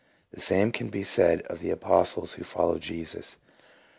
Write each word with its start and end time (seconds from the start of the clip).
The 0.31 0.41
same 0.41 0.71
can 0.71 0.87
be 0.87 1.03
said 1.03 1.43
of 1.43 1.59
the 1.59 1.69
apostles 1.69 2.33
who 2.33 2.43
followed 2.43 2.81
Jesus. 2.81 3.37